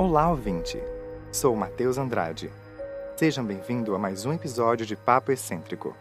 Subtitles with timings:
[0.00, 0.80] Olá, ouvinte!
[1.32, 2.52] Sou Matheus Andrade.
[3.16, 5.92] Sejam bem-vindos a mais um episódio de Papo Excêntrico.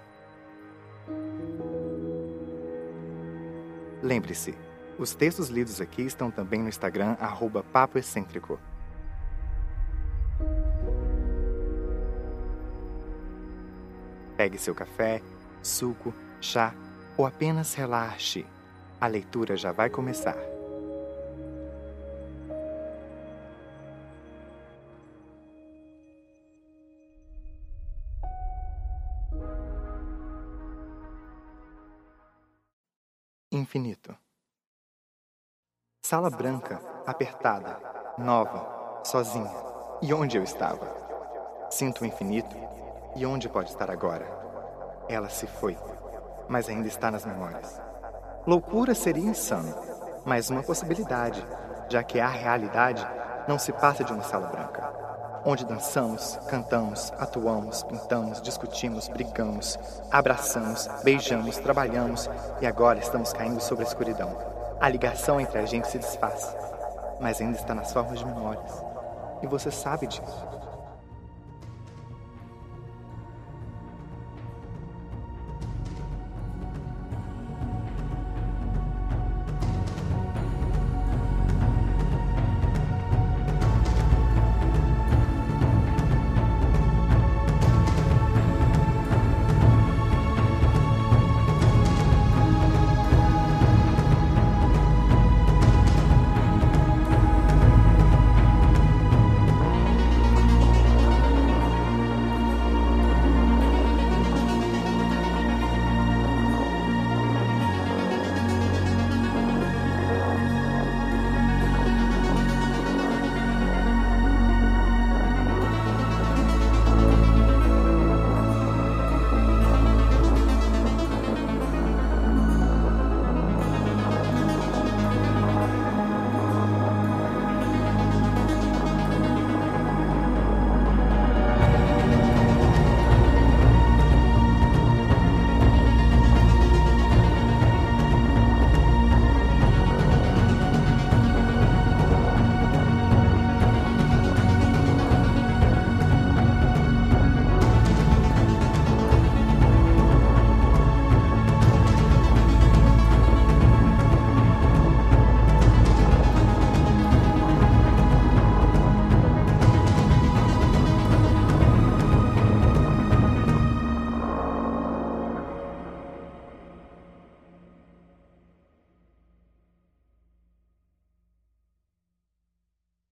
[4.04, 4.56] Lembre-se,
[5.00, 8.60] os textos lidos aqui estão também no Instagram, arroba Papo Excêntrico.
[14.38, 15.24] Pegue seu café,
[15.64, 16.72] suco, chá
[17.18, 18.46] ou apenas relaxe.
[19.02, 20.38] A leitura já vai começar.
[33.58, 34.16] Infinito.
[36.06, 37.82] Sala branca, apertada,
[38.16, 39.52] nova, sozinha.
[40.00, 41.68] E onde eu estava?
[41.72, 42.56] Sinto o infinito.
[43.16, 44.28] E onde pode estar agora?
[45.10, 45.76] Ela se foi,
[46.48, 47.82] mas ainda está nas memórias.
[48.46, 49.74] Loucura seria insano,
[50.24, 51.44] mas uma possibilidade,
[51.90, 53.04] já que a realidade
[53.48, 55.08] não se passa de uma sala branca
[55.48, 59.80] onde dançamos, cantamos, atuamos, pintamos, discutimos, brigamos,
[60.12, 64.38] abraçamos, beijamos, trabalhamos e agora estamos caindo sobre a escuridão.
[64.78, 66.54] A ligação entre a gente se desfaz,
[67.22, 68.26] mas ainda está nas formas de.
[69.42, 70.57] E você sabe disso.